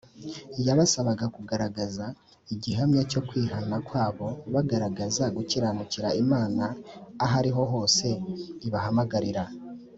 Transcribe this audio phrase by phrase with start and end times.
[0.67, 2.05] Yabasabaga kugaragaza
[2.53, 6.63] igihamya cyo kwihana kwabo bagaragaza gukiranukira Imana
[7.23, 8.05] aho ariho hose
[8.67, 9.43] ibahamagarira.